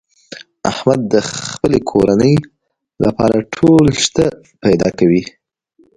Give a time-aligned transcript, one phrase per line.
[0.71, 1.15] احمد د
[1.51, 2.35] خپلې کورنۍ
[3.03, 4.25] لپاره ټول شته
[4.61, 5.23] فدا کوي.